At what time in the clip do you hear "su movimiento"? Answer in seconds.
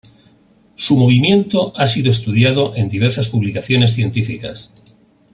0.73-1.77